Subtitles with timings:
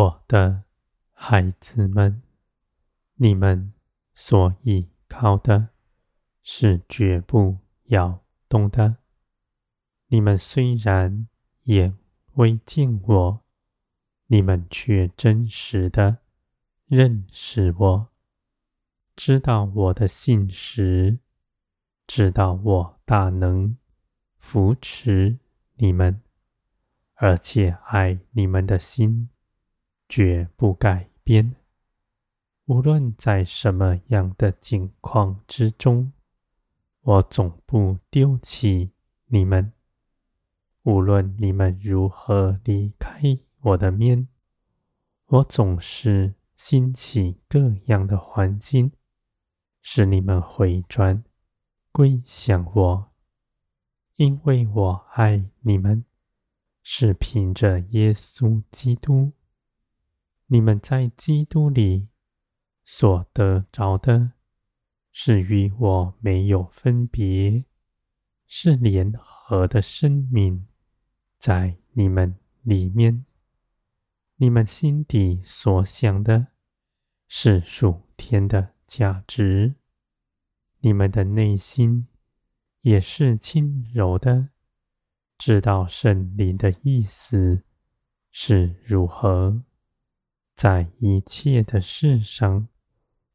[0.00, 0.64] 我的
[1.12, 2.22] 孩子们，
[3.16, 3.74] 你们
[4.14, 5.68] 所倚靠的
[6.42, 7.58] 是绝不
[7.88, 8.96] 摇动的。
[10.06, 11.28] 你们虽然
[11.64, 11.98] 眼
[12.36, 13.44] 未见我，
[14.28, 16.22] 你们却真实的
[16.86, 18.08] 认识我，
[19.14, 21.18] 知道我的信实，
[22.06, 23.76] 知道我大能
[24.38, 25.38] 扶持
[25.74, 26.22] 你们，
[27.16, 29.28] 而且爱你们的心
[30.10, 31.54] 绝不改变。
[32.64, 36.12] 无论在什么样的境况之中，
[37.02, 38.90] 我总不丢弃
[39.26, 39.72] 你们。
[40.82, 44.26] 无论你们如何离开我的面，
[45.26, 48.90] 我总是兴起各样的环境，
[49.80, 51.22] 使你们回转
[51.92, 53.12] 归向我，
[54.16, 56.04] 因为我爱你们，
[56.82, 59.32] 是凭着耶稣基督。
[60.52, 62.08] 你们在基督里
[62.84, 64.32] 所得着的，
[65.12, 67.64] 是与我没有分别，
[68.48, 70.66] 是联合的生命。
[71.38, 73.24] 在你们里面，
[74.38, 76.48] 你们心底所想的
[77.28, 79.76] 是属天的价值，
[80.80, 82.08] 你们的内心
[82.80, 84.48] 也是轻柔的，
[85.38, 87.62] 知道圣灵的意思
[88.32, 89.62] 是如何，
[90.60, 92.68] 在一切的事上，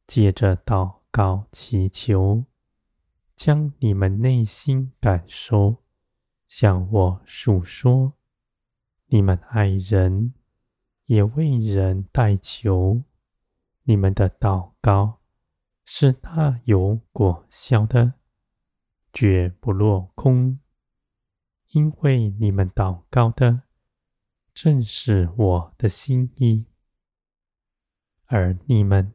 [0.05, 2.45] 借着祷告祈求，
[3.35, 5.77] 将你们内心感受。
[6.47, 8.13] 向我述说，
[9.07, 10.35] 你们爱人，
[11.07, 13.01] 也为人代求。
[13.85, 15.21] 你们的祷告
[15.83, 18.13] 是大有果效的，
[19.11, 20.59] 绝不落空，
[21.71, 23.63] 因为你们祷告的
[24.53, 26.67] 正是我的心意，
[28.27, 29.13] 而你们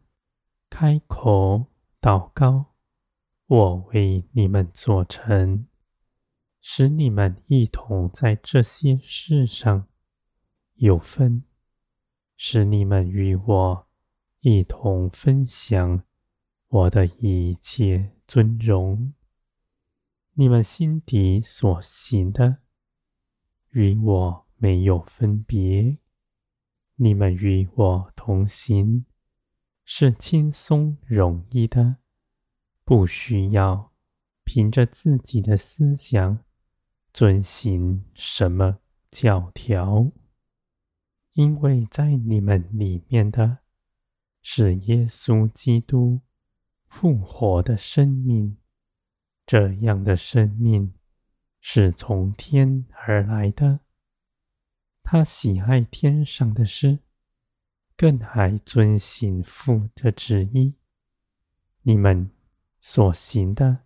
[0.68, 1.66] 开口
[2.00, 2.74] 祷告，
[3.46, 5.66] 我为你们做成。
[6.62, 9.88] 使你们一同在这些事上
[10.74, 11.42] 有分，
[12.36, 13.88] 使你们与我
[14.40, 16.04] 一同分享
[16.68, 19.14] 我的一切尊荣。
[20.34, 22.58] 你们心底所行的
[23.70, 25.96] 与我没有分别，
[27.02, 29.06] 你们与我同行
[29.86, 31.96] 是轻松容易的，
[32.84, 33.94] 不需要
[34.44, 36.44] 凭着自己的思想。
[37.10, 38.78] 遵行什么
[39.10, 40.12] 教条？
[41.32, 43.60] 因为在你们里面的
[44.42, 46.20] 是耶稣基督
[46.86, 48.58] 复活的生命，
[49.46, 50.92] 这样的生命
[51.62, 53.80] 是从天而来的。
[55.12, 57.00] 他喜爱天上的事，
[57.96, 60.74] 更爱遵行父的旨意。
[61.82, 62.30] 你们
[62.80, 63.78] 所行的。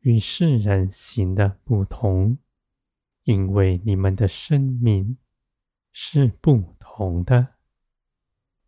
[0.00, 2.36] 与世人行的不同，
[3.22, 5.16] 因为你们的生命
[5.90, 7.54] 是不同的。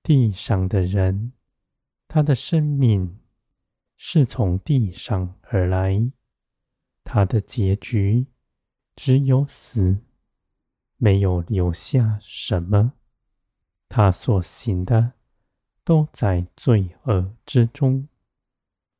[0.03, 1.35] 地上的人，
[2.09, 3.19] 他的生命
[3.95, 6.11] 是从地上而来，
[7.03, 8.29] 他的结局
[8.97, 9.99] 只有死，
[11.05, 12.95] 没有留下什么。
[13.91, 15.13] 他所行的
[15.85, 18.09] 都在罪恶之中。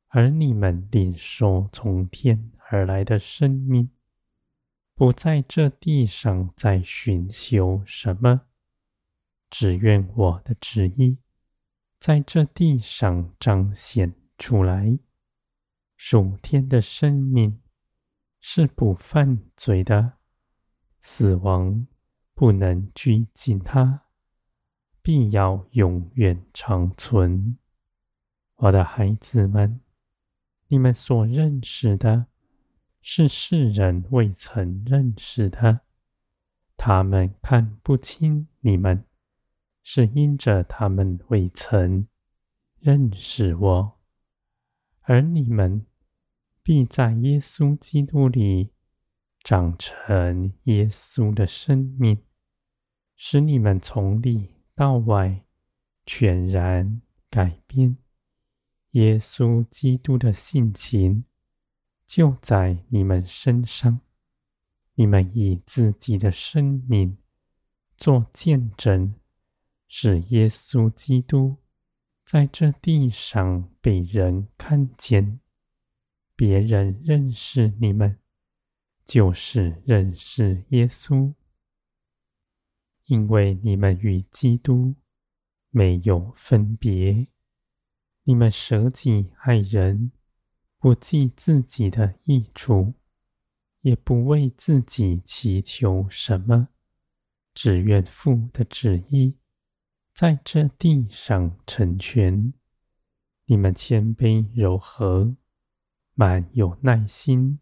[0.09, 3.89] 而你们领受从天而来的生命，
[4.93, 8.41] 不在这地上再寻求什么，
[9.49, 11.17] 只愿我的旨意
[11.99, 14.99] 在这地上彰显出来。
[15.97, 17.59] 属天的生命
[18.39, 20.13] 是不犯罪的，
[21.01, 21.87] 死亡
[22.35, 24.03] 不能拘禁它，
[25.01, 27.57] 必要永远长存。
[28.57, 29.81] 我的孩子们。
[30.67, 32.25] 你们所认识的，
[32.99, 35.81] 是世人未曾认识的。
[36.75, 39.05] 他们看不清你们，
[39.83, 42.07] 是因着他们未曾
[42.79, 43.99] 认识我。
[45.01, 45.85] 而你们
[46.63, 48.71] 必在耶稣基督里
[49.41, 52.24] 长成耶稣的生命，
[53.15, 55.45] 使你们从里到外
[56.05, 57.97] 全然改变。
[58.91, 61.25] 耶稣基督的性情
[62.05, 63.99] 就在你们身上，
[64.93, 67.17] 你们以自己的生命
[67.97, 69.15] 做见证，
[69.87, 71.57] 使耶稣基督
[72.25, 75.39] 在这地上被人看见，
[76.35, 78.17] 别人认识你们，
[79.03, 81.33] 就是认识耶稣，
[83.05, 84.95] 因为你们与基督
[85.69, 87.27] 没有分别。
[88.23, 90.11] 你们舍己爱人，
[90.79, 92.93] 不计自己的益处，
[93.81, 96.69] 也不为自己祈求什么，
[97.53, 99.37] 只愿父的旨意
[100.13, 102.53] 在这地上成全。
[103.45, 105.35] 你们谦卑柔和，
[106.15, 107.59] 满有耐心，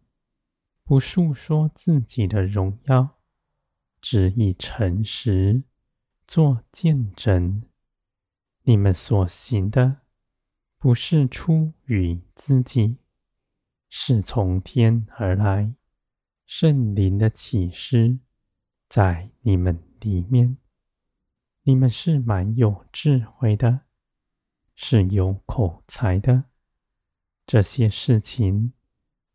[0.86, 3.13] 不述说自己的荣耀，
[4.04, 5.64] 只以诚实
[6.28, 7.64] 做见证。
[8.64, 10.02] 你们所行的，
[10.78, 12.98] 不是出于自己，
[13.88, 15.74] 是从天而来。
[16.46, 18.20] 圣灵的启示
[18.90, 20.58] 在你们里面，
[21.62, 23.84] 你们是蛮有智慧的，
[24.76, 26.44] 是有口才的。
[27.46, 28.74] 这些事情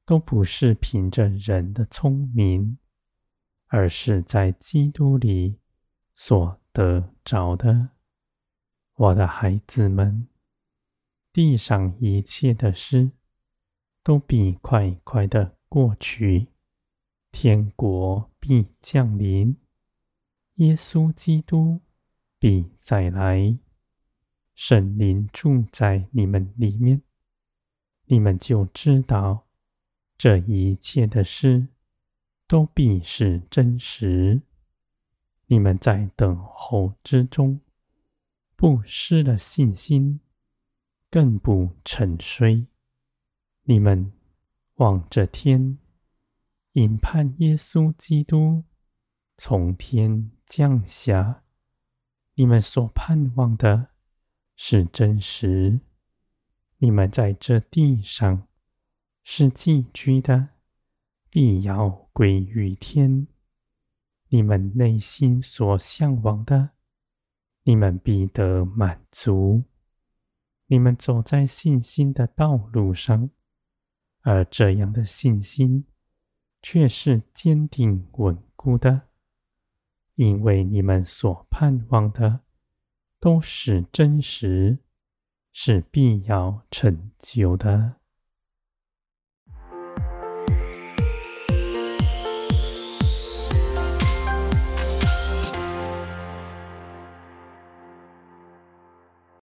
[0.05, 2.77] 都不是凭着人的聪明，
[3.69, 5.59] 而是在基督里
[6.15, 7.91] 所得着的。
[8.95, 10.27] 我的孩子们，
[11.33, 13.13] 地上一切的事
[14.03, 16.49] 都必快快的过去，
[17.31, 19.57] 天国必降临，
[20.55, 21.81] 耶稣基督
[22.39, 23.59] 必再来，
[24.55, 27.03] 圣灵住在你们里面，
[28.07, 29.47] 你们就知道
[30.17, 31.69] 这一切的事
[32.49, 34.43] 都必是真实。
[35.47, 37.61] 你们在等候之中。
[38.61, 40.19] 不失了信心，
[41.09, 42.67] 更不沉睡。
[43.63, 44.13] 你们
[44.79, 45.79] 望着天，
[46.73, 48.65] 引盼耶稣基督
[49.37, 51.45] 从天降下。
[52.35, 53.91] 你们所盼望的
[54.57, 55.79] 是真实。
[56.79, 58.49] 你们在这地上
[59.23, 60.49] 是寄居的，
[61.31, 63.29] 必要归于天。
[64.31, 66.71] 你们内心所向往的。
[67.63, 69.63] 你们必得满足。
[70.67, 73.31] 你们走在信心的道路上，
[74.23, 75.87] 而这样的信心
[76.61, 79.03] 却是坚定稳固的，
[80.17, 82.41] 因为你们所盼望的
[83.21, 84.79] 都是真实，
[85.53, 87.95] 是必要成就的。